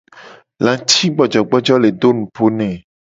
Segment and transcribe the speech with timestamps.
[0.65, 2.69] Lacigbojogbojo le do nupo ne.